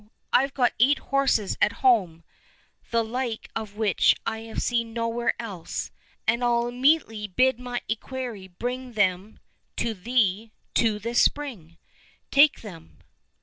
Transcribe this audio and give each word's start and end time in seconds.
I've 0.33 0.55
got 0.55 0.73
eight 0.79 0.97
horses 0.97 1.55
at 1.61 1.73
home, 1.85 2.23
the 2.89 3.03
like 3.03 3.51
of 3.55 3.75
which 3.75 4.15
I 4.25 4.39
have 4.39 4.59
seen 4.59 4.93
nowhere 4.93 5.35
else, 5.39 5.91
and 6.25 6.43
I'll 6.43 6.65
immediately 6.65 7.27
bid 7.27 7.59
my 7.59 7.81
equerry 7.87 8.47
bring 8.47 8.93
them 8.93 9.37
to 9.75 9.93
thee 9.93 10.53
to 10.73 10.97
this 10.97 11.21
spring— 11.21 11.77
take 12.31 12.61
them." 12.61 12.97